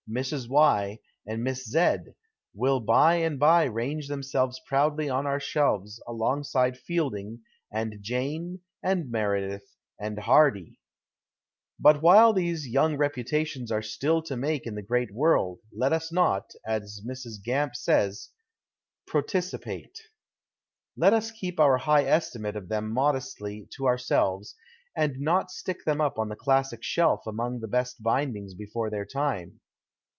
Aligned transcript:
.Mrs. 0.09 0.49
V., 0.49 0.99
and 1.25 1.41
Miss 1.41 1.63
Z. 1.63 1.95
will 2.53 2.81
by 2.81 3.15
and 3.15 3.39
by 3.39 3.63
range 3.63 4.09
themselves 4.09 4.59
pioiully 4.69 5.05
«>n 5.09 5.25
our 5.25 5.39
selves 5.39 6.01
alongside 6.05 6.77
Fielding 6.77 7.43
and 7.71 7.95
.Jane 8.01 8.59
and 8.83 9.05
McM 9.05 9.49
ditli 9.49 9.61
and 9.97 10.17
llanly. 10.17 10.17
«5 10.17 10.17
PASTICHE 10.17 10.17
AND 10.17 10.17
PREJUDICE 10.25 10.77
But 11.79 12.01
while 12.01 12.33
these 12.33 12.67
young 12.67 12.97
reputations 12.97 13.71
are 13.71 13.81
still 13.81 14.21
to 14.23 14.35
make 14.35 14.67
in 14.67 14.75
the 14.75 14.81
great 14.81 15.13
world, 15.13 15.59
let 15.71 15.93
us 15.93 16.11
not, 16.11 16.51
as 16.65 17.01
Mrs. 17.07 17.41
Gamp 17.41 17.73
says, 17.77 18.31
proticipate; 19.07 19.97
let 20.97 21.13
us 21.13 21.31
keep 21.31 21.57
our 21.57 21.77
high 21.77 22.03
estimate 22.03 22.57
of 22.57 22.67
them 22.67 22.91
modestly 22.91 23.69
to 23.77 23.87
ourselves, 23.87 24.57
and 24.93 25.21
not 25.21 25.51
stick 25.51 25.85
them 25.85 26.01
up 26.01 26.19
on 26.19 26.27
the 26.27 26.35
classic 26.35 26.83
shelf 26.83 27.25
among 27.25 27.61
the 27.61 27.67
best 27.69 28.03
bindings 28.03 28.55
before 28.55 28.89
their 28.89 29.05
time. 29.05 29.61